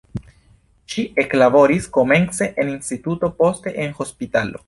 Ŝi 0.93 1.03
eklaboris 1.23 1.85
komence 1.99 2.49
en 2.63 2.73
instituto, 2.73 3.31
poste 3.43 3.77
en 3.85 3.97
hospitalo. 4.03 4.59